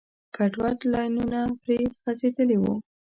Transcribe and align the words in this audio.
ګډوډ 0.35 0.79
لاینونه 0.91 1.39
پرې 1.61 1.79
غځېدلي 2.03 2.57
وو. 2.59 2.73